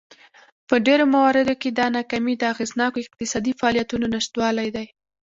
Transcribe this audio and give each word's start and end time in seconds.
په 0.67 0.75
ډېرو 0.85 1.05
مواردو 1.13 1.53
کې 1.61 1.69
دا 1.71 1.87
ناکامي 1.97 2.35
د 2.37 2.43
اغېزناکو 2.53 3.01
اقتصادي 3.05 3.51
فعالیتونو 3.59 4.05
نشتوالی 4.15 4.69
دی. 4.75 4.87